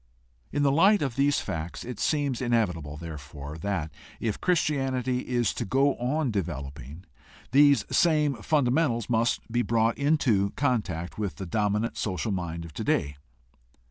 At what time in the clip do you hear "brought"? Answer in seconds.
9.61-9.99